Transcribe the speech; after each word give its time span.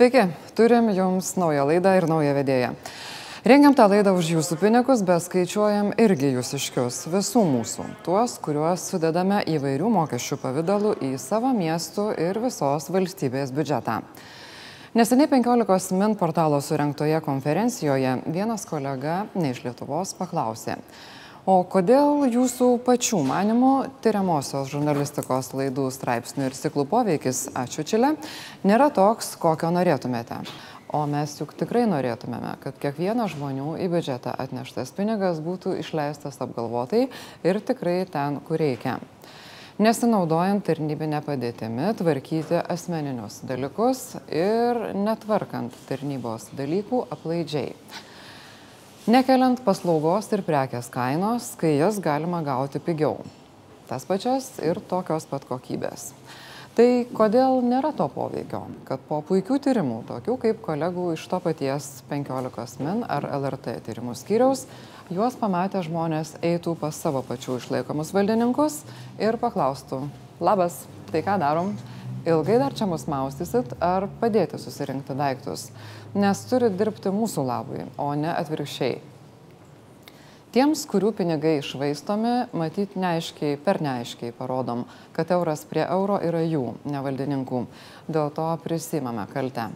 Sveiki, 0.00 0.22
turim 0.56 0.86
jums 0.90 1.36
naują 1.36 1.66
laidą 1.68 1.90
ir 1.96 2.06
naują 2.08 2.30
vedėją. 2.32 2.68
Rengiam 3.44 3.74
tą 3.76 3.84
laidą 3.92 4.14
už 4.16 4.30
jūsų 4.32 4.56
pinigus, 4.56 5.02
bet 5.04 5.20
skaičiuojam 5.26 5.90
irgi 6.00 6.30
jūsiškius, 6.38 7.02
visų 7.12 7.42
mūsų, 7.44 7.84
tuos, 8.06 8.38
kuriuos 8.40 8.86
sudedame 8.88 9.42
įvairių 9.44 9.90
mokesčių 9.98 10.38
pavydalų 10.40 10.94
į 11.04 11.10
savo 11.20 11.52
miestų 11.52 12.06
ir 12.16 12.40
visos 12.40 12.88
valstybės 12.88 13.52
biudžetą. 13.52 13.98
Neseniai 14.96 15.28
15 15.34 15.92
min 16.00 16.16
portalo 16.16 16.62
surinktoje 16.64 17.20
konferencijoje 17.20 18.22
vienas 18.24 18.64
kolega 18.64 19.26
ne 19.36 19.52
iš 19.52 19.66
Lietuvos 19.66 20.16
paklausė, 20.16 20.80
O 21.48 21.62
kodėl 21.64 22.26
jūsų 22.28 22.66
pačių 22.84 23.22
manimų 23.24 23.72
tyriamosios 24.04 24.68
žurnalistikos 24.68 25.54
laidų 25.56 25.86
straipsnių 25.88 26.50
ir 26.50 26.56
ciklų 26.56 26.84
poveikis, 26.90 27.46
ačiū 27.56 27.80
Čilė, 27.88 28.10
nėra 28.68 28.90
toks, 28.92 29.38
kokio 29.40 29.70
norėtumėte? 29.72 30.42
O 30.92 31.06
mes 31.08 31.32
juk 31.38 31.54
tikrai 31.56 31.86
norėtumėme, 31.88 32.58
kad 32.60 32.76
kiekvienas 32.82 33.32
žmonių 33.32 33.78
į 33.80 33.86
biudžetą 33.88 34.34
atneštas 34.44 34.92
pinigas 34.92 35.40
būtų 35.40 35.78
išleistas 35.80 36.36
apgalvotai 36.44 37.06
ir 37.46 37.60
tikrai 37.64 38.02
ten, 38.10 38.36
kur 38.44 38.60
reikia. 38.60 38.98
Nesinaudojant 39.80 40.66
tarnybinę 40.66 41.22
padėtimi, 41.24 41.88
tvarkyti 41.96 42.60
asmeninius 42.68 43.40
dalykus 43.48 44.18
ir 44.28 44.90
netvarkant 44.92 45.72
tarnybos 45.88 46.50
dalykų 46.58 47.06
aplaidžiai 47.16 47.72
nekeliant 49.08 49.60
paslaugos 49.64 50.28
ir 50.34 50.42
prekės 50.44 50.90
kainos, 50.92 51.54
kai 51.60 51.76
jas 51.78 52.00
galima 52.02 52.42
gauti 52.44 52.80
pigiau. 52.82 53.20
Tas 53.88 54.04
pačias 54.06 54.52
ir 54.62 54.80
tokios 54.90 55.26
pat 55.30 55.46
kokybės. 55.48 56.10
Tai 56.76 56.86
kodėl 57.16 57.58
nėra 57.66 57.90
to 57.96 58.06
poveikio, 58.12 58.60
kad 58.86 59.02
po 59.08 59.18
puikių 59.26 59.58
tyrimų, 59.64 60.04
tokių 60.08 60.36
kaip 60.44 60.60
kolegų 60.62 61.08
iš 61.16 61.24
to 61.32 61.40
paties 61.42 61.88
15 62.08 62.84
min 62.84 63.02
ar 63.10 63.26
LRT 63.26 63.80
tyrimų 63.88 64.14
skyriaus, 64.20 64.66
juos 65.10 65.34
pamatę 65.40 65.82
žmonės 65.82 66.36
eitų 66.46 66.76
pas 66.78 66.94
savo 66.94 67.24
pačių 67.26 67.58
išlaikomus 67.58 68.14
valdininkus 68.14 68.82
ir 69.18 69.40
paklaustų, 69.42 70.04
labas, 70.40 70.84
tai 71.10 71.24
ką 71.26 71.40
darom? 71.42 71.74
Ilgai 72.26 72.58
dar 72.60 72.74
čia 72.76 72.84
mus 72.84 73.06
maustysit 73.08 73.70
ar 73.80 74.04
padėti 74.20 74.58
susirinkti 74.60 75.14
daiktus, 75.16 75.70
nes 76.12 76.42
turi 76.50 76.68
dirbti 76.68 77.08
mūsų 77.16 77.44
labui, 77.48 77.86
o 77.96 78.10
ne 78.12 78.28
atvirkščiai. 78.34 78.98
Tiems, 80.52 80.82
kurių 80.90 81.14
pinigai 81.16 81.54
išvaistomi, 81.62 82.34
matyt 82.52 82.98
neaiškiai, 83.00 83.56
per 83.64 83.80
neaiškiai 83.80 84.34
parodom, 84.36 84.84
kad 85.16 85.32
euras 85.32 85.64
prie 85.64 85.86
euro 85.86 86.18
yra 86.20 86.44
jų, 86.44 86.74
ne 86.90 87.00
valdininkų. 87.06 87.62
Dėl 88.10 88.34
to 88.36 88.50
prisimame 88.66 89.24
kaltę. 89.32 89.70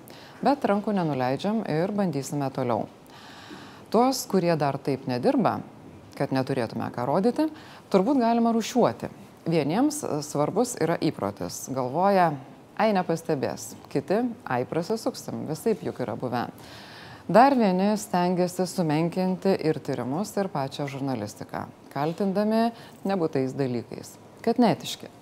Bet 0.45 0.68
rankų 0.68 0.98
nenuleidžiam 1.01 1.64
ir 1.64 1.97
bandysime 1.97 2.52
toliau. 2.52 2.91
Tuos, 3.89 4.27
kurie 4.29 4.52
dar 4.61 4.77
taip 4.77 5.08
nedirba, 5.08 5.63
kad 6.18 6.35
neturėtume 6.35 6.92
ką 6.92 7.08
rodyti, 7.08 7.48
turbūt 7.89 8.20
galima 8.20 8.52
rušiuoti 8.52 9.23
Vieniems 9.44 9.98
svarbus 10.24 10.72
yra 10.80 10.94
įprotis. 11.05 11.66
Galvoja, 11.77 12.30
ai 12.80 12.94
nepastebės, 12.96 13.74
kiti, 13.92 14.22
ai 14.48 14.64
prasisuksim, 14.64 15.42
visai 15.50 15.74
juk 15.84 16.00
yra 16.00 16.14
buvę. 16.16 16.46
Dar 17.28 17.52
vieni 17.56 17.90
stengiasi 18.00 18.64
sumenkinti 18.68 19.52
ir 19.68 19.80
tyrimus, 19.84 20.32
ir 20.40 20.48
pačią 20.52 20.88
žurnalistiką, 20.88 21.66
kaltindami 21.92 22.70
nebūtais 23.05 23.52
dalykais, 23.56 24.16
kad 24.44 24.60
netiški, 24.60 25.12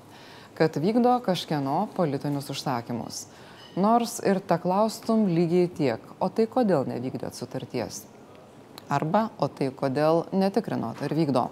kad 0.58 0.78
vykdo 0.78 1.18
kažkieno 1.26 1.88
politinius 1.98 2.50
užsakymus. 2.54 3.26
Nors 3.74 4.20
ir 4.22 4.38
ta 4.38 4.58
klaustum 4.62 5.26
lygiai 5.34 5.66
tiek, 5.66 6.10
o 6.22 6.30
tai 6.30 6.46
kodėl 6.46 6.86
nevykdėt 6.90 7.34
sutarties? 7.34 8.04
Arba, 8.86 9.30
o 9.42 9.50
tai 9.50 9.72
kodėl 9.74 10.28
netikrinot 10.30 11.02
ar 11.02 11.14
vykdo? 11.16 11.48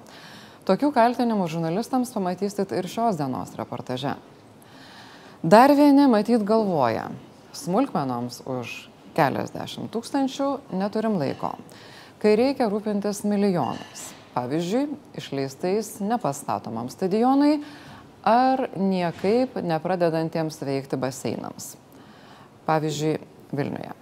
Tokių 0.70 0.92
kaltinimų 0.94 1.48
žurnalistams 1.50 2.12
pamatysit 2.14 2.70
ir 2.78 2.86
šios 2.86 3.16
dienos 3.18 3.56
reportaže. 3.58 4.12
Dar 5.42 5.72
vieni 5.74 6.04
matyt 6.06 6.44
galvoja, 6.46 7.08
smulkmenoms 7.58 8.44
už 8.46 8.76
keliasdešimt 9.16 9.90
tūkstančių 9.90 10.46
neturim 10.78 11.18
laiko, 11.18 11.56
kai 12.22 12.36
reikia 12.38 12.70
rūpintis 12.70 13.24
milijonais. 13.26 14.06
Pavyzdžiui, 14.36 14.86
išleistais 15.18 15.96
nepastatomam 16.06 16.86
stadionui 16.94 17.64
ar 18.22 18.68
niekaip 18.78 19.58
nepradedantiems 19.58 20.62
veikti 20.62 20.94
baseinams. 21.02 21.72
Pavyzdžiui, 22.70 23.16
Vilniuje. 23.50 23.96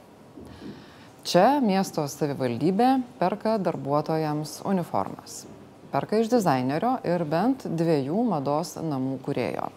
Čia 1.24 1.50
miesto 1.64 2.04
savivaldybė 2.04 2.98
perka 3.16 3.56
darbuotojams 3.56 4.58
uniformas 4.68 5.46
perka 5.92 6.18
iš 6.20 6.30
dizainerio 6.32 6.96
ir 7.06 7.24
bent 7.28 7.64
dviejų 7.66 8.24
mados 8.28 8.76
namų 8.80 9.18
kurėjo. 9.24 9.70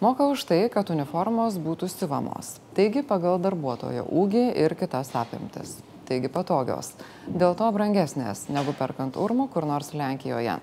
Moka 0.00 0.26
už 0.28 0.44
tai, 0.44 0.58
kad 0.68 0.90
uniformos 0.92 1.56
būtų 1.56 1.88
siuvamos, 1.88 2.58
taigi 2.76 3.00
pagal 3.00 3.38
darbuotojo 3.40 4.04
ūgį 4.12 4.50
ir 4.60 4.76
kitas 4.76 5.14
apimtis. 5.16 5.78
Taigi 6.06 6.28
patogios, 6.30 6.92
dėl 7.26 7.56
to 7.58 7.70
brangesnės 7.72 8.44
negu 8.52 8.76
perkant 8.76 9.16
urmų 9.16 9.48
kur 9.54 9.64
nors 9.66 9.90
Lenkijoje. 9.96 10.58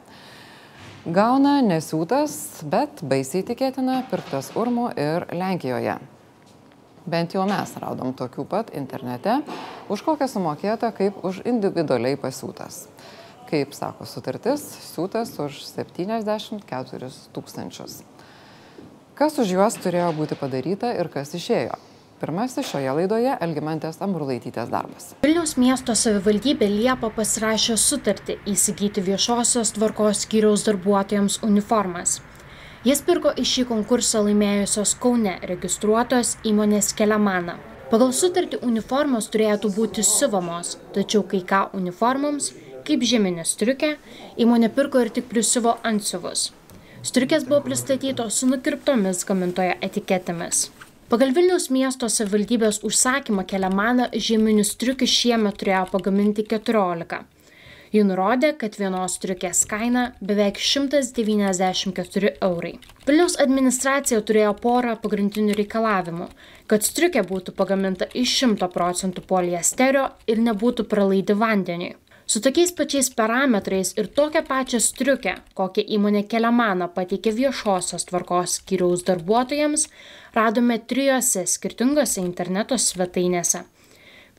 Gauna 1.04 1.58
nesiūtas, 1.66 2.62
bet 2.64 3.02
baisiai 3.02 3.44
tikėtina 3.44 4.04
pirktas 4.14 4.54
urmų 4.56 4.94
ir 4.96 5.28
Lenkijoje. 5.34 5.98
Bent 7.10 7.34
jau 7.36 7.44
mes 7.50 7.76
radom 7.82 8.14
tokių 8.16 8.46
pat 8.48 8.72
internete, 8.78 9.42
už 9.92 10.06
kokią 10.06 10.30
sumokėta 10.32 10.94
kaip 10.96 11.20
už 11.26 11.42
individualiai 11.44 12.16
pasiūtas 12.22 12.93
kaip 13.54 13.76
sako 13.78 14.08
sutartis, 14.10 14.64
siūtas 14.90 15.36
už 15.42 15.62
74 15.68 17.10
tūkstančius. 17.36 18.02
Kas 19.14 19.38
už 19.38 19.52
juos 19.54 19.76
turėjo 19.78 20.10
būti 20.18 20.38
padaryta 20.40 20.90
ir 20.98 21.10
kas 21.14 21.36
išėjo? 21.38 21.78
Pirmasis 22.24 22.66
šioje 22.66 22.94
laidoje 22.98 23.34
Elgimantės 23.44 24.00
Amburlaitytės 24.02 24.72
darbas. 24.72 25.10
Vilniaus 25.26 25.58
miesto 25.60 25.94
savivaldybė 25.94 26.70
Liepa 26.72 27.12
pasirašė 27.14 27.76
sutartį 27.78 28.38
įsigyti 28.50 29.04
viešosios 29.06 29.74
tvarkos 29.76 30.24
skyriaus 30.24 30.64
darbuotojams 30.66 31.42
uniformas. 31.46 32.22
Jis 32.88 33.04
pirko 33.06 33.36
iš 33.44 33.54
šį 33.58 33.68
konkursą 33.70 34.24
laimėjusios 34.26 34.96
Kaune 35.04 35.36
registruotos 35.52 36.38
įmonės 36.48 36.94
Keliamana. 36.98 37.60
Pagal 37.92 38.16
sutartį 38.16 38.64
uniformos 38.66 39.30
turėtų 39.30 39.70
būti 39.76 40.02
siuvamos, 40.08 40.78
tačiau 40.96 41.22
kai 41.28 41.44
ką 41.46 41.68
uniformoms 41.78 42.54
kaip 42.88 43.04
žieminė 43.08 43.46
striukė, 43.48 43.96
įmonė 44.44 44.70
pirko 44.76 45.02
ir 45.04 45.10
tik 45.16 45.30
prisiuvo 45.32 45.78
antsiuvus. 45.84 46.52
Striukės 47.04 47.44
buvo 47.50 47.60
pristatytos 47.66 48.38
su 48.40 48.48
nukirptomis 48.48 49.26
gamintojo 49.28 49.76
etiketėmis. 49.84 50.70
Pagal 51.12 51.34
Vilniaus 51.36 51.68
miesto 51.70 52.08
savivaldybės 52.10 52.80
užsakymą 52.88 53.44
keliamaną 53.46 54.08
žieminių 54.16 54.64
striukių 54.66 55.08
šiemet 55.12 55.60
turėjo 55.62 55.84
pagaminti 55.92 56.46
14. 56.48 57.20
Ji 57.94 58.02
nurodė, 58.08 58.50
kad 58.58 58.74
vienos 58.80 59.20
striukės 59.20 59.60
kaina 59.70 60.08
beveik 60.24 60.58
194 60.58 62.32
eurai. 62.48 62.72
Vilniaus 63.06 63.36
administracija 63.44 64.24
turėjo 64.26 64.56
porą 64.64 64.96
pagrindinių 65.04 65.54
reikalavimų- 65.60 66.28
kad 66.72 66.82
striukė 66.88 67.22
būtų 67.34 67.54
pagaminta 67.60 68.08
iš 68.24 68.34
100 68.40 68.72
procentų 68.74 69.22
poliesterio 69.28 70.08
ir 70.26 70.38
nebūtų 70.38 70.88
pralaidi 70.90 71.36
vandeniui 71.36 71.94
su 72.34 72.42
tokiais 72.42 72.72
pačiais 72.74 73.08
parametrais 73.20 73.90
ir 74.00 74.08
tokią 74.18 74.42
pačią 74.52 74.80
striukę 74.82 75.34
kokią 75.60 75.84
įmonė 75.96 76.22
keliamana 76.32 76.88
pateikė 76.96 77.32
viešosios 77.40 78.08
tvarkos 78.10 78.56
skyriaus 78.58 79.04
darbuotojams 79.10 79.84
radome 80.38 80.78
trijose 80.92 81.44
skirtingose 81.52 82.24
interneto 82.24 82.80
svetainėse. 82.86 83.62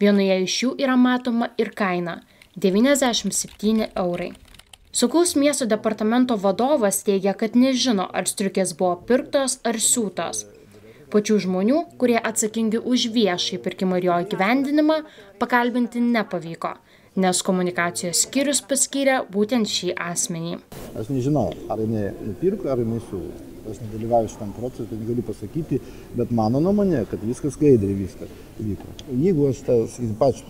Vienoje 0.03 0.39
iš 0.47 0.57
jų 0.63 0.71
yra 0.83 0.97
matoma 1.05 1.49
ir 1.63 1.71
kaina 1.81 2.17
97 2.65 3.87
eurai. 4.03 4.33
Saugaus 4.91 5.37
miesto 5.43 5.71
departamento 5.75 6.35
vadovas 6.47 6.99
teigia, 7.07 7.37
kad 7.39 7.55
nežino, 7.55 8.09
ar 8.11 8.27
striukės 8.27 8.75
buvo 8.81 8.97
pirktos 9.07 9.61
ar 9.63 9.79
siūtos. 9.79 10.43
Pačių 11.15 11.39
žmonių, 11.47 11.79
kurie 12.03 12.19
atsakingi 12.19 12.83
už 12.83 13.07
viešai 13.15 13.63
pirkimą 13.63 14.03
ir 14.03 14.11
jo 14.11 14.19
įgyvendinimą, 14.27 14.99
pakalbinti 15.39 16.03
nepavyko 16.03 16.75
nes 17.15 17.43
komunikacijos 17.47 18.25
skyrius 18.27 18.61
paskyrė 18.67 19.21
būtent 19.31 19.71
šį 19.71 19.93
asmenį. 20.03 20.57
Aš 20.99 21.11
nežinau, 21.15 21.53
ar 21.71 21.83
jinai 21.83 22.09
nupirko, 22.19 22.71
ar 22.73 22.83
jinai 22.83 22.99
siūlo. 23.07 23.35
Aš 23.71 23.79
nedalyvauju 23.81 24.33
šitam 24.33 24.51
procesui, 24.57 24.89
tai 24.91 24.99
negaliu 25.01 25.23
pasakyti, 25.25 25.79
bet 26.19 26.33
mano 26.35 26.61
nuomonė, 26.61 27.05
kad 27.09 27.23
viskas 27.25 27.55
skaidriai 27.57 27.95
viskas 27.97 28.33
vyko. 28.59 28.91
Jeigu 29.15 29.47
aš 29.49 29.63
tą, 29.65 29.79
sakysim, 29.89 30.17
pats, 30.21 30.43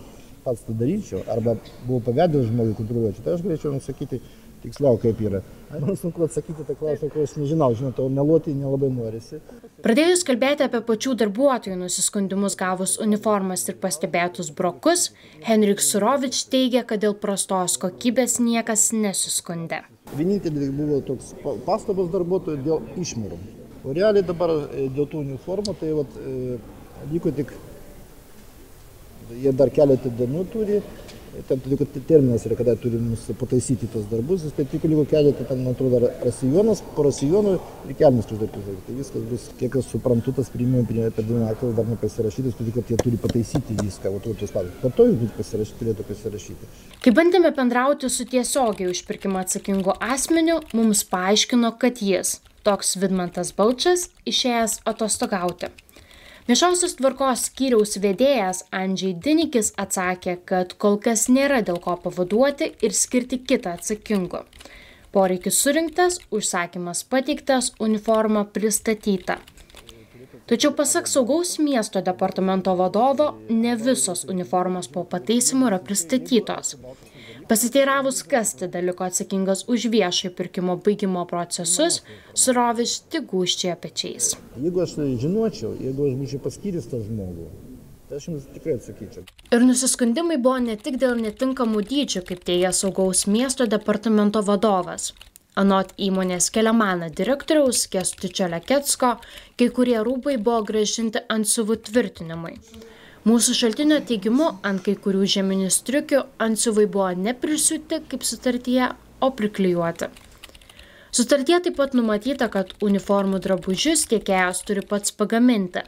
pats 0.43 0.65
tą 0.65 0.75
daryčiau, 0.81 1.21
arba 1.31 1.53
buvau 1.85 2.01
pavedęs 2.09 2.49
žmogui 2.49 2.75
kontroliuoti, 2.81 3.23
tai 3.23 3.37
aš 3.37 3.45
galėčiau 3.45 3.71
nusakyti, 3.77 4.19
tiksliau 4.65 4.99
kaip 4.99 5.21
yra. 5.21 5.45
Man 5.71 5.95
sunku 6.01 6.25
atsakyti 6.25 6.65
tą 6.67 6.75
klausimą, 6.81 7.13
ko 7.13 7.23
aš 7.23 7.37
nežinau, 7.39 7.71
žinot, 7.77 8.01
o 8.03 8.09
meluoti 8.11 8.57
nelabai 8.57 8.89
norisi. 8.91 9.39
Pradėjus 9.85 10.23
kalbėti 10.25 10.63
apie 10.65 10.79
pačių 10.81 11.11
darbuotojų 11.21 11.75
nusiskundimus 11.77 12.55
gavus 12.57 12.95
uniformas 13.03 13.67
ir 13.69 13.75
pastebėtus 13.83 14.47
brokus, 14.57 15.11
Henrik 15.45 15.83
Surovič 15.85 16.39
teigia, 16.49 16.81
kad 16.89 17.03
dėl 17.03 17.13
prastos 17.21 17.75
kokybės 17.83 18.39
niekas 18.41 18.87
nesiskundė. 18.97 19.83
Vienintelis 20.17 20.71
buvo 20.73 20.97
toks 21.05 21.35
pastabas 21.67 22.09
darbuotojų 22.15 22.63
dėl 22.65 22.81
išmėrų. 23.03 23.37
O 23.85 23.93
realiai 23.93 24.25
dabar 24.25 24.55
e, 24.55 24.87
dėl 24.95 25.05
tų 25.11 25.21
uniformų, 25.21 25.77
tai 25.77 25.93
vat, 25.99 26.17
e, 26.17 26.57
liko 27.11 27.35
tik, 27.37 27.53
jie 29.43 29.53
dar 29.53 29.69
keletą 29.69 30.09
dienų 30.17 30.47
turi, 30.55 30.81
ten 31.49 31.61
todėl 31.63 31.79
kad 31.81 31.97
terminas 32.07 32.45
yra, 32.47 32.57
kada 32.59 32.75
turi 32.79 32.99
mums 33.01 33.25
pataisyti 33.39 33.89
tos 33.93 34.07
darbus, 34.11 34.45
tai 34.55 34.65
tik 34.71 34.85
liko 34.89 35.05
keletą, 35.09 35.45
ten, 35.49 35.63
man 35.65 35.75
atrodo, 35.75 36.01
rasijonas, 36.23 36.81
po 36.95 37.05
rasijonų 37.07 37.55
ir 37.89 37.97
kelnis 37.99 38.29
turi 38.29 38.45
daryti. 38.45 38.81
Tai 38.87 38.97
viskas 38.99 39.27
bus, 39.29 39.47
kiek 39.59 39.77
aš 39.81 39.91
suprantu, 39.93 40.33
tas 40.39 40.51
priimimai 40.53 41.11
per 41.15 41.27
dieną 41.27 41.49
aktas 41.51 41.75
dar 41.77 41.87
nepasirašytas, 41.91 42.57
todėl 42.59 42.77
kad 42.79 42.91
jie 42.93 42.99
turi 43.03 43.21
pataisyti 43.21 43.77
viską, 43.81 44.13
o 44.15 44.23
tuos 44.23 44.55
pavyzdžius. 44.55 44.81
Po 44.81 44.91
to 44.95 45.07
jis 45.11 45.37
pasirašyti, 45.37 45.79
turėtų 45.83 46.07
pasirašyti. 46.09 46.73
Kai 47.05 47.15
bandėme 47.15 47.53
bendrauti 47.55 48.09
su 48.09 48.27
tiesiogiai 48.29 48.91
už 48.91 49.05
pirkimą 49.09 49.45
atsakingu 49.45 49.97
asmeniu, 50.01 50.61
mums 50.73 51.05
paaiškino, 51.11 51.75
kad 51.81 52.01
jis, 52.01 52.39
toks 52.65 52.95
Vidmantas 53.01 53.53
Balčas, 53.55 54.09
išėjęs 54.29 54.81
atostogauti. 54.89 55.73
Viešosios 56.45 56.91
tvarkos 56.99 57.47
skyriaus 57.47 57.95
vedėjas 57.97 58.59
Andžiai 58.79 59.15
Dinikis 59.17 59.71
atsakė, 59.81 60.35
kad 60.45 60.75
kol 60.77 60.99
kas 61.01 61.23
nėra 61.25 61.63
dėl 61.65 61.79
ko 61.81 61.95
pavaduoti 62.03 62.67
ir 62.85 62.93
skirti 62.93 63.39
kitą 63.49 63.71
atsakingu. 63.79 64.43
Poreikis 65.09 65.57
surinktas, 65.57 66.19
užsakymas 66.29 67.01
pateiktas, 67.09 67.71
uniforma 67.81 68.45
pristatyta. 68.45 69.39
Tačiau 70.45 70.75
pasak 70.77 71.09
saugaus 71.09 71.55
miesto 71.57 72.05
departamento 72.05 72.77
vadovo, 72.77 73.31
ne 73.49 73.73
visos 73.81 74.21
uniformos 74.29 74.91
po 74.93 75.01
pataisimu 75.15 75.71
yra 75.71 75.81
pristatytos. 75.81 76.75
Pasiteiravus, 77.47 78.23
kas 78.23 78.55
tada 78.57 78.79
liko 78.81 79.03
atsakingas 79.05 79.59
už 79.69 79.83
viešojo 79.93 80.31
pirkimo 80.37 80.75
baigimo 80.85 81.25
procesus, 81.29 81.99
suroviš 82.33 82.93
tik 83.13 83.27
gūščia 83.29 83.75
pečiais. 83.83 84.31
Jeigu 84.63 84.81
aš 84.81 84.95
žinočiau, 85.21 85.75
jeigu 85.77 86.07
aš 86.07 86.15
būčiau 86.21 86.41
paskyręs 86.47 86.89
tą 86.89 87.03
žmogų, 87.03 87.45
tai 88.09 88.17
aš 88.17 88.25
jums 88.31 88.47
tikrai 88.55 88.79
atsakyčiau. 88.79 89.27
Ir 89.53 89.67
nusiskundimai 89.67 90.39
buvo 90.41 90.57
ne 90.65 90.77
tik 90.87 90.97
dėl 91.03 91.21
netinkamų 91.21 91.85
dydžių, 91.91 92.25
kaip 92.31 92.41
teigia 92.49 92.73
saugaus 92.73 93.27
miesto 93.29 93.69
departamento 93.69 94.41
vadovas. 94.49 95.11
Anot 95.55 95.93
įmonės 96.01 96.49
Keliamana 96.51 97.11
direktoriaus 97.13 97.85
Kestučio 97.93 98.49
Leketsko, 98.55 99.13
kai 99.55 99.69
kurie 99.77 100.01
rūbai 100.01 100.39
buvo 100.41 100.65
gražinti 100.71 101.21
ant 101.29 101.45
suvų 101.53 101.77
tvirtinimui. 101.85 102.57
Mūsų 103.25 103.55
šaltinio 103.57 103.95
teigimu, 104.05 104.51
ant 104.61 104.83
kai 104.85 104.93
kurių 105.01 105.25
žeminių 105.33 105.71
striukių 105.73 106.19
antsiuvai 106.45 106.83
buvo 106.85 107.07
neprisiūti 107.17 108.03
kaip 108.11 108.21
sutartyje, 108.21 108.91
o 109.25 109.29
priklijuoti. 109.33 110.11
Sutartie 111.15 111.57
taip 111.65 111.77
pat 111.79 111.95
numatyta, 111.97 112.51
kad 112.53 112.75
uniformų 112.85 113.39
drabužius 113.41 114.03
tiekėjas 114.11 114.61
turi 114.67 114.83
pats 114.85 115.15
pagaminti. 115.15 115.81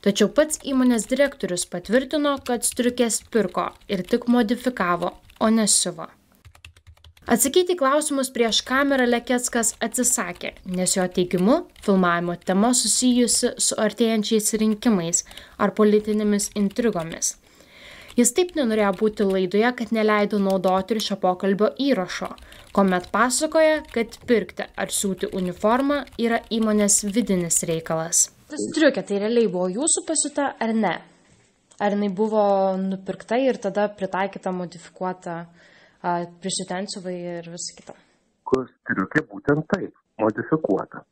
Tačiau 0.00 0.30
pats 0.32 0.62
įmonės 0.64 1.04
direktorius 1.10 1.66
patvirtino, 1.68 2.38
kad 2.48 2.64
striukės 2.64 3.20
pirko 3.28 3.66
ir 3.92 4.06
tik 4.08 4.24
modifikavo, 4.32 5.12
o 5.36 5.52
nesiuvo. 5.52 6.08
Atsakyti 7.30 7.76
klausimus 7.78 8.26
prieš 8.34 8.58
kamerą 8.66 9.04
Leketskas 9.06 9.68
atsisakė, 9.86 10.48
nes 10.66 10.96
jo 10.96 11.04
teigimu 11.14 11.60
filmavimo 11.86 12.34
tema 12.42 12.72
susijusi 12.74 13.52
su 13.66 13.78
artėjančiais 13.78 14.50
rinkimais 14.58 15.22
ar 15.62 15.70
politinėmis 15.76 16.48
intrigomis. 16.58 17.36
Jis 18.18 18.34
taip 18.34 18.50
nenorėjo 18.58 18.90
būti 18.98 19.28
laidoje, 19.28 19.70
kad 19.78 19.94
neleido 19.94 20.42
naudoti 20.42 20.96
ir 20.96 21.02
šio 21.06 21.20
pokalbio 21.22 21.70
įrašo, 21.78 22.32
kuomet 22.74 23.06
pasakoja, 23.14 23.78
kad 23.94 24.18
pirkti 24.26 24.66
ar 24.74 24.90
siūti 24.90 25.30
uniformą 25.30 26.02
yra 26.18 26.42
įmonės 26.50 27.04
vidinis 27.14 27.62
reikalas. 27.70 28.26
Tas 28.50 28.66
triukė 28.74 29.06
tai 29.06 29.22
realiai 29.22 29.46
buvo 29.46 29.70
jūsų 29.78 30.02
pasiūta 30.10 30.50
ar 30.58 30.74
ne? 30.74 30.96
Ar 31.78 31.94
jinai 31.94 32.10
buvo 32.10 32.42
nupirkta 32.90 33.38
ir 33.38 33.62
tada 33.62 33.86
pritaikyta, 33.86 34.50
modifikuota 34.50 35.44
prisitensivai 36.42 37.16
ir 37.36 37.48
visą 37.52 37.78
kitą. 37.78 37.96
Kur 38.50 38.68
striukė 38.70 39.24
būtent 39.30 39.66
taip, 39.70 39.96
modifikuota. 40.20 41.04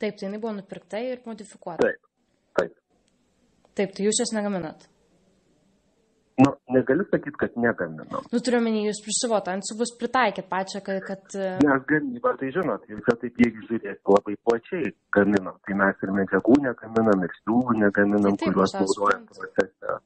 Taip, 0.00 0.18
tai 0.18 0.28
jinai 0.28 0.40
buvo 0.42 0.56
nupirkta 0.58 1.00
ir 1.02 1.22
modifikuota. 1.26 1.82
Taip, 1.82 2.12
taip. 2.58 2.76
Taip, 3.76 3.96
tai 3.96 4.06
jūs 4.06 4.22
jas 4.22 4.32
negaminat. 4.36 4.86
Nu, 6.36 6.50
negaliu 6.68 7.04
sakyti, 7.10 7.36
kad 7.40 7.54
negaminam. 7.56 8.24
Nu, 8.32 8.40
turiu 8.44 8.58
menį, 8.60 8.82
jūs 8.90 8.98
prisivot, 9.06 9.46
ant 9.48 9.70
bus 9.78 9.94
pritaikėt 9.96 10.50
pačią, 10.50 10.82
kad... 10.84 10.98
kad... 11.06 11.36
Mes 11.64 11.86
gamybą, 11.88 12.34
tai 12.40 12.50
žinot, 12.52 12.84
čia 12.84 13.14
taip 13.22 13.40
jeigu 13.40 13.64
žiūrėti 13.70 14.12
labai 14.12 14.34
plačiai 14.44 14.90
gaminam. 15.16 15.56
Tai 15.64 15.78
mes 15.80 16.04
ir 16.04 16.12
medžiagų 16.18 16.58
negaminam, 16.66 17.24
ir 17.24 17.32
siūlų 17.40 17.78
negaminam, 17.80 18.36
tai 18.36 18.44
taip, 18.44 18.52
kuriuos 18.52 18.76
naudojam 18.76 19.24
procese. 19.32 19.96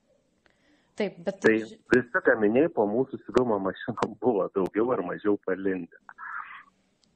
Taip, 1.01 1.15
bet... 1.25 1.39
Tai 1.41 1.55
visi 1.95 2.21
gaminiai 2.27 2.69
po 2.77 2.85
mūsų 2.89 3.23
siuvimo 3.23 3.57
mašinom 3.65 4.17
buvo 4.25 4.51
daugiau 4.57 4.91
ar 4.93 5.01
mažiau 5.07 5.39
palindę. 5.47 5.97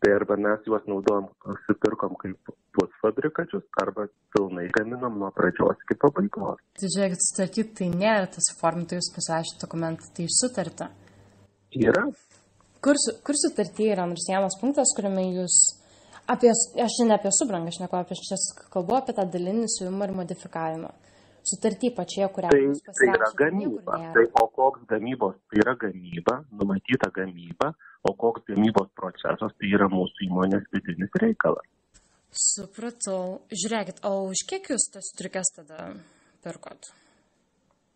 Tai 0.01 0.13
arba 0.13 0.37
mes 0.41 0.65
juos 0.69 0.85
naudojam, 0.89 1.27
nusipirkom 1.49 2.17
kaip 2.21 2.53
pusfabrikačius, 2.77 3.65
arba 3.81 4.07
pilnai 4.35 4.67
gaminam 4.77 5.17
nuo 5.21 5.31
pradžios 5.37 5.85
iki 5.85 5.97
pabaigos. 6.01 6.61
Tai 6.81 6.91
žiūrėkit, 6.97 7.25
sutartyti 7.25 7.77
tai 7.81 7.89
nėra 7.93 8.27
tas 8.35 8.51
formintai, 8.59 8.99
jūs 9.01 9.13
pasirašyti 9.17 9.63
dokumentą, 9.65 10.11
tai 10.17 10.27
sutarta. 10.39 10.91
Yra. 11.77 12.05
Kur, 12.85 13.01
kur 13.25 13.41
sutartyje 13.41 13.95
yra 13.95 14.05
nors 14.09 14.29
vienas 14.29 14.59
punktas, 14.61 14.93
kuriame 14.97 15.25
jūs 15.31 15.61
apie, 16.29 16.53
aš 16.85 17.01
ne 17.05 17.17
apie 17.17 17.33
subrangą, 17.33 17.73
aš 17.73 17.81
nekalbu 17.85 18.05
apie 18.05 18.21
šias 18.21 18.51
kalbu, 18.75 18.99
apie 19.01 19.17
tą 19.17 19.25
dalinį 19.29 19.71
siuvimą 19.77 20.09
ir 20.09 20.21
modifikavimą 20.21 20.93
sutartį 21.51 21.91
pačioje, 21.97 22.29
kurią 22.37 22.51
tai, 22.55 22.63
tai 22.99 23.09
yra 23.13 23.29
gamyba. 23.39 24.01
Tai, 24.17 24.25
o 24.41 24.47
koks 24.59 24.87
gamybos, 24.91 25.37
tai 25.51 25.61
yra 25.65 25.77
gamyba, 25.81 26.39
numatyta 26.57 27.11
gamyba, 27.15 27.71
o 28.09 28.15
koks 28.25 28.47
gamybos 28.51 28.91
procesas, 28.99 29.55
tai 29.61 29.73
yra 29.77 29.89
mūsų 29.93 30.29
įmonės 30.29 30.67
vidinis 30.75 31.21
reikalas. 31.23 31.71
Supratau. 32.35 33.45
Žiūrėkit, 33.55 34.03
o 34.09 34.27
už 34.33 34.43
kiek 34.51 34.73
jūs 34.73 34.89
tas 34.91 35.13
striukės 35.13 35.55
tada 35.55 35.93
pirkot? 36.43 36.91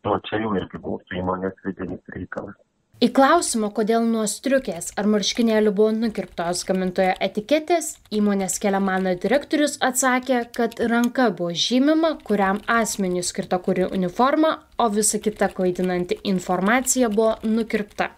O 0.06 0.14
čia 0.28 0.38
jau 0.44 0.54
irgi 0.60 0.78
mūsų 0.84 1.18
įmonės 1.22 1.58
vidinis 1.64 2.14
reikalas. 2.14 2.58
Į 2.98 3.12
klausimą, 3.14 3.68
kodėl 3.70 4.02
nuo 4.10 4.24
striukės 4.26 4.88
ar 4.98 5.06
marškinėlių 5.06 5.70
buvo 5.70 5.92
nukirptos 5.94 6.64
gamintojo 6.66 7.12
etiketės, 7.22 7.92
įmonės 8.10 8.56
keliamano 8.58 9.12
direktorius 9.22 9.76
atsakė, 9.88 10.40
kad 10.56 10.74
ranka 10.90 11.28
buvo 11.30 11.52
žymima, 11.54 12.16
kuriam 12.26 12.58
asmeniui 12.66 13.22
skirta 13.22 13.60
kuri 13.62 13.86
uniforma, 13.86 14.50
o 14.82 14.88
visa 14.90 15.22
kita 15.22 15.46
klaidinanti 15.54 16.18
informacija 16.26 17.06
buvo 17.14 17.36
nukirpta. 17.46 18.10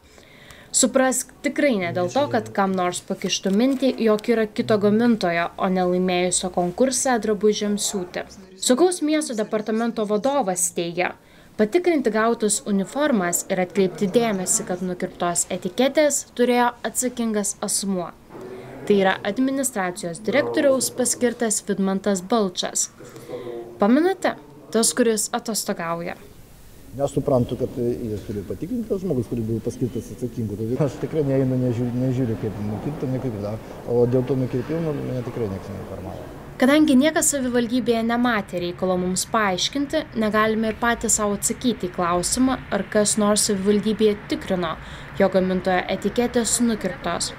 Suprask 0.72 1.36
tikrai 1.44 1.74
ne 1.82 1.92
dėl 1.92 2.08
to, 2.08 2.24
kad 2.32 2.48
kam 2.56 2.72
nors 2.72 3.02
pakištų 3.04 3.52
mintį, 3.52 3.94
jog 4.06 4.32
yra 4.32 4.48
kito 4.48 4.80
gamintojo, 4.80 5.50
o 5.60 5.68
nelaimėjusio 5.76 6.54
konkursą 6.56 7.20
drabužiams 7.20 7.92
siūti. 7.92 8.24
Saugaus 8.56 9.04
miesto 9.04 9.36
departamento 9.36 10.08
vadovas 10.08 10.70
teigia, 10.72 11.18
Patikrinti 11.60 12.08
gautus 12.08 12.54
uniformas 12.70 13.42
ir 13.52 13.60
atkreipti 13.60 14.06
dėmesį, 14.08 14.64
kad 14.64 14.80
nukirptos 14.80 15.42
etiketės 15.52 16.22
turėjo 16.38 16.70
atsakingas 16.88 17.50
asmuo. 17.66 18.06
Tai 18.88 18.96
yra 18.96 19.12
administracijos 19.28 20.22
direktoriaus 20.24 20.88
paskirtas 20.96 21.60
Vidmantas 21.68 22.24
Balčas. 22.32 22.86
Paminate, 23.76 24.32
tas, 24.72 24.94
kuris 24.96 25.28
atostogauja. 25.36 26.16
Nesuprantu, 26.96 27.60
kad 27.60 27.76
jis 27.76 28.24
turi 28.24 28.48
patikrinti 28.48 28.88
tas 28.88 29.04
žmogus, 29.04 29.28
kuris 29.28 29.44
buvo 29.52 29.60
paskirtas 29.68 30.08
atsakingu. 30.16 30.56
Tai 30.56 30.86
aš 30.88 30.96
tikrai 31.04 31.28
neinu, 31.28 31.60
nežiūriu, 31.66 32.06
nežiūriu 32.06 32.40
kaip 32.40 32.64
nukirpta, 32.72 33.12
nekirpta. 33.18 33.58
O 33.92 34.06
dėl 34.08 34.24
to 34.24 34.40
nukirpimo 34.46 34.96
mane 34.96 35.28
tikrai 35.28 35.52
niekas 35.52 35.74
neinformavo. 35.76 36.30
Kadangi 36.60 36.92
niekas 36.92 37.30
savivaldybėje 37.32 38.02
nematė 38.04 38.58
reikalo 38.60 38.98
mums 39.00 39.22
paaiškinti, 39.32 40.02
negalime 40.20 40.68
ir 40.68 40.76
patys 40.76 41.14
savo 41.16 41.38
atsakyti 41.38 41.88
į 41.88 41.94
klausimą, 41.94 42.58
ar 42.76 42.84
kas 42.92 43.14
nors 43.22 43.46
savivaldybėje 43.48 44.18
tikrino, 44.28 44.74
jo 45.16 45.30
gamintojo 45.32 45.78
etiketės 45.94 46.58
nukirptos. 46.60 47.30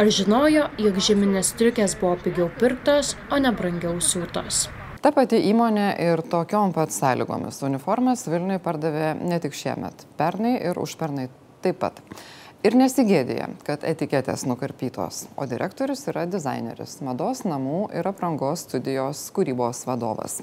Ar 0.00 0.08
žinojo, 0.08 0.70
jog 0.80 1.02
žeminės 1.04 1.52
striukės 1.52 1.98
buvo 2.00 2.14
pigiau 2.24 2.48
pirktos, 2.62 3.12
o 3.28 3.42
ne 3.44 3.52
brangiau 3.52 4.00
siūtos. 4.00 4.64
Ta 5.04 5.12
pati 5.12 5.42
įmonė 5.52 5.90
ir 6.06 6.24
tokiom 6.32 6.72
pat 6.72 6.96
sąlygomis 6.96 7.60
uniformas 7.68 8.24
Vilniui 8.24 8.56
pardavė 8.64 9.18
ne 9.20 9.36
tik 9.44 9.52
šiemet, 9.52 10.06
pernai 10.16 10.56
ir 10.64 10.80
užpernai 10.80 11.28
taip 11.60 11.84
pat. 11.84 12.00
Ir 12.62 12.76
nesigėdėja, 12.78 13.48
kad 13.66 13.82
etiketės 13.82 14.44
nukarpytos, 14.46 15.24
o 15.34 15.48
direktorius 15.50 16.04
yra 16.12 16.28
dizaineris, 16.30 17.00
mados 17.02 17.40
namų 17.42 17.88
ir 17.90 18.06
aprangos 18.06 18.62
studijos 18.68 19.24
kūrybos 19.34 19.80
vadovas. 19.88 20.36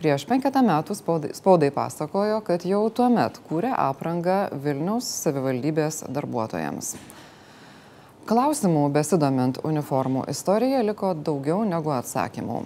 Prieš 0.00 0.24
penketą 0.30 0.62
metų 0.64 0.96
spaudai, 0.96 1.34
spaudai 1.36 1.68
pasakojo, 1.76 2.40
kad 2.46 2.64
jau 2.64 2.80
tuo 2.88 3.10
met 3.12 3.36
kūrė 3.50 3.74
aprangą 3.76 4.38
Vilniaus 4.64 5.12
savivaldybės 5.26 6.06
darbuotojams. 6.08 6.94
Klausimų 8.26 8.88
besidomint 8.96 9.60
uniformų 9.60 10.24
istorija 10.32 10.80
liko 10.88 11.12
daugiau 11.12 11.60
negu 11.68 11.92
atsakymų. 12.00 12.62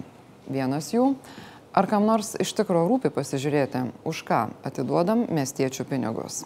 Vienas 0.47 0.93
jų- 0.95 1.15
ar 1.77 1.91
kam 1.91 2.07
nors 2.07 2.37
iš 2.39 2.55
tikrųjų 2.55 2.87
rūpi 2.87 3.11
pasižiūrėti, 3.19 3.89
už 4.05 4.23
ką 4.23 4.45
atiduodam 4.63 5.27
miestiečių 5.27 5.83
pinigus. 5.91 6.45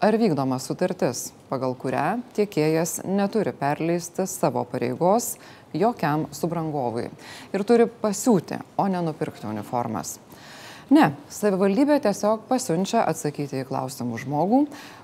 Ar 0.00 0.16
vykdoma 0.16 0.56
sutartis, 0.56 1.26
pagal 1.50 1.74
kurią 1.76 2.22
tiekėjas 2.32 3.02
neturi 3.04 3.52
perleisti 3.52 4.24
savo 4.24 4.62
pareigos 4.64 5.34
jokiam 5.76 6.22
subrangovui 6.32 7.10
ir 7.52 7.64
turi 7.68 7.84
pasiūti, 7.84 8.56
o 8.80 8.86
ne 8.88 9.02
nupirkti 9.04 9.44
uniformas. 9.50 10.14
Ne, 10.88 11.10
savivaldybė 11.28 11.98
tiesiog 12.06 12.46
pasiunčia 12.48 13.02
atsakyti 13.12 13.60
į 13.60 13.66
klausimų 13.68 14.22
žmogų, 14.22 14.62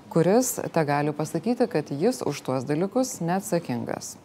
kuris 0.09 0.55
te 0.73 0.85
gali 0.89 1.13
pasakyti, 1.13 1.69
kad 1.69 1.93
jis 1.93 2.23
už 2.25 2.41
tuos 2.49 2.65
dalykus 2.65 3.19
neatsakingas. 3.21 4.15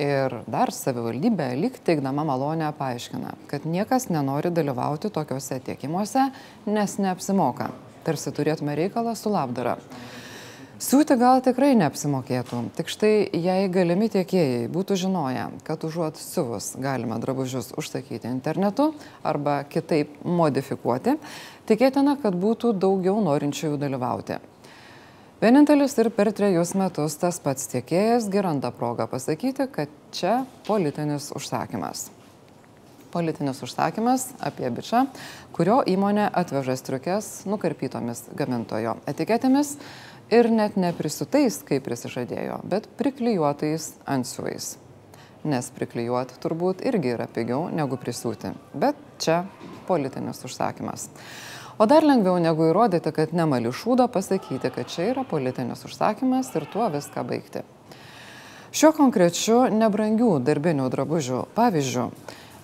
Ir 0.00 0.38
dar 0.48 0.72
savivaldybė 0.72 1.50
lyg 1.60 1.76
teikdama 1.84 2.24
malonę 2.24 2.72
paaiškina, 2.80 3.36
kad 3.52 3.68
niekas 3.68 4.08
nenori 4.08 4.48
dalyvauti 4.48 5.12
tokiuose 5.12 5.60
tiekimuose, 5.68 6.30
nes 6.64 6.98
neapsimoka 7.04 7.68
tarsi 8.10 8.34
turėtume 8.34 8.74
reikalą 8.78 9.14
su 9.18 9.30
labdara. 9.30 9.78
Siūti 10.80 11.12
gal 11.20 11.42
tikrai 11.44 11.74
neapsimokėtų, 11.76 12.62
tik 12.78 12.88
štai 12.88 13.12
jei 13.36 13.68
galimi 13.68 14.08
tiekėjai 14.10 14.62
būtų 14.72 14.96
žinoję, 15.02 15.42
kad 15.66 15.82
užuot 15.84 16.16
siuvus 16.16 16.70
galima 16.80 17.18
drabužius 17.20 17.74
užsakyti 17.76 18.30
internetu 18.32 18.94
arba 19.20 19.58
kitaip 19.68 20.14
modifikuoti, 20.24 21.18
tikėtina, 21.68 22.16
kad 22.22 22.38
būtų 22.40 22.72
daugiau 22.80 23.20
norinčiųjų 23.26 23.76
dalyvauti. 23.82 24.38
Vienintelis 25.40 25.98
ir 26.00 26.08
per 26.16 26.32
trejus 26.36 26.72
metus 26.76 27.18
tas 27.20 27.40
pats 27.44 27.68
tiekėjas 27.74 28.30
geranda 28.32 28.72
progą 28.72 29.04
pasakyti, 29.08 29.68
kad 29.72 29.92
čia 30.16 30.40
politinis 30.68 31.28
užsakymas 31.36 32.08
politinis 33.12 33.62
užsakymas 33.66 34.30
apie 34.40 34.70
bičią, 34.74 35.06
kurio 35.56 35.80
įmonė 35.86 36.28
atveža 36.42 36.76
striukės 36.80 37.30
nukarpytomis 37.50 38.26
gamintojo 38.38 38.96
etiketėmis 39.10 39.76
ir 40.30 40.50
net 40.54 40.78
neprisutais, 40.78 41.60
kaip 41.66 41.84
prisižadėjo, 41.88 42.60
bet 42.70 42.88
priklijuotais 43.00 43.92
antsiuvais. 44.06 44.76
Nes 45.44 45.70
priklijuoti 45.72 46.36
turbūt 46.42 46.82
irgi 46.84 47.14
yra 47.14 47.26
pigiau 47.30 47.70
negu 47.72 47.96
prisiūti. 48.00 48.52
Bet 48.76 48.98
čia 49.22 49.44
politinis 49.88 50.44
užsakymas. 50.44 51.08
O 51.80 51.86
dar 51.88 52.04
lengviau 52.04 52.36
negu 52.36 52.66
įrodyti, 52.68 53.08
kad 53.16 53.32
nemali 53.32 53.72
šūdo, 53.72 54.04
pasakyti, 54.12 54.68
kad 54.68 54.90
čia 54.92 55.06
yra 55.14 55.24
politinis 55.24 55.86
užsakymas 55.88 56.52
ir 56.52 56.66
tuo 56.68 56.90
viską 56.92 57.24
baigti. 57.24 57.64
Šiuo 58.70 58.92
konkrečiu 58.94 59.64
nebrangių 59.72 60.34
darbinių 60.46 60.90
drabužių 60.92 61.40
pavyzdžiu 61.56 62.04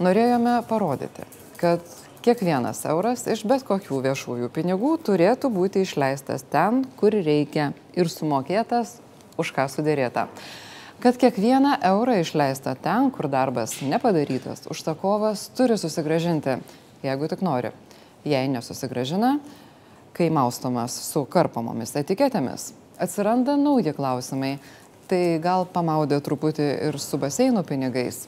norėjome 0.03 0.59
parodyti, 0.69 1.25
kad 1.61 1.85
kiekvienas 2.27 2.83
euras 2.91 3.25
iš 3.31 3.45
bet 3.49 3.65
kokių 3.67 4.03
viešųjų 4.09 4.51
pinigų 4.53 4.97
turėtų 5.07 5.51
būti 5.53 5.85
išleistas 5.87 6.45
ten, 6.51 6.85
kur 6.99 7.15
reikia 7.15 7.71
ir 7.97 8.11
sumokėtas 8.13 8.99
už 9.41 9.53
ką 9.57 9.69
sudėrėta. 9.71 10.27
Kad 11.01 11.19
kiekvieną 11.21 11.77
eurą 11.85 12.17
išleistą 12.23 12.73
ten, 12.81 13.11
kur 13.13 13.29
darbas 13.29 13.77
nepadarytas, 13.85 14.65
užsakovas 14.73 15.51
turi 15.57 15.77
susigražinti, 15.79 16.57
jeigu 17.05 17.29
tik 17.29 17.45
nori. 17.45 17.71
Jei 18.27 18.49
nesusigražina, 18.49 19.37
kai 20.17 20.31
maustomas 20.33 20.97
su 21.13 21.27
karpamomis 21.29 21.93
etiketėmis, 22.01 22.73
atsiranda 22.99 23.59
nauji 23.61 23.93
klausimai. 23.97 24.57
Tai 25.07 25.21
gal 25.39 25.69
pamaudė 25.71 26.17
truputį 26.19 26.65
ir 26.89 26.97
su 26.99 27.21
baseinų 27.23 27.61
pinigais. 27.69 28.25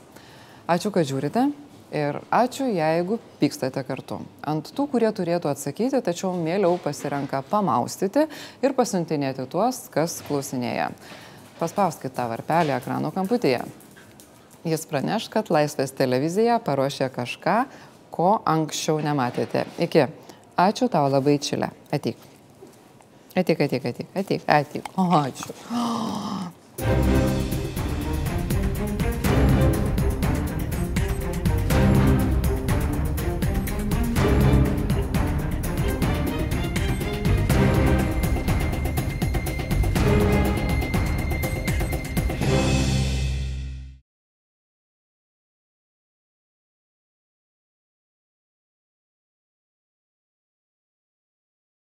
Ačiū, 0.68 0.92
kad 0.92 1.08
žiūrite. 1.08 1.48
Ir 1.96 2.18
ačiū, 2.28 2.66
jeigu 2.68 3.16
pykstate 3.40 3.80
kartu. 3.88 4.18
Ant 4.44 4.68
tų, 4.76 4.84
kurie 4.92 5.08
turėtų 5.16 5.48
atsakyti, 5.48 6.02
tačiau 6.04 6.34
mieliau 6.37 6.76
pasirenka 6.84 7.40
pamaustyti 7.48 8.26
ir 8.60 8.75
pasiuntinėti 8.76 9.46
tuos, 9.48 9.87
kas 9.94 10.18
klausinėja. 10.26 10.90
Paspauskite 11.56 12.12
tą 12.14 12.28
varpelį 12.28 12.76
ekrano 12.76 13.08
kamputyje. 13.16 13.62
Jis 14.68 14.84
praneš, 14.90 15.30
kad 15.32 15.48
Laisvės 15.54 15.94
televizija 15.96 16.58
paruošė 16.60 17.08
kažką, 17.14 17.58
ko 18.12 18.34
anksčiau 18.44 19.00
nematėte. 19.00 19.64
Iki. 19.80 20.04
Ačiū 20.58 20.90
tau 20.92 21.08
labai 21.08 21.38
čilė. 21.40 21.70
Ateik. 21.94 22.20
Ateik, 23.38 23.64
ateik, 23.64 23.88
ateik, 23.94 24.10
ateik, 24.12 24.44
ateik. 24.44 24.92
O, 24.98 25.08
ačiū. 25.22 25.56
Oh. 25.72 27.14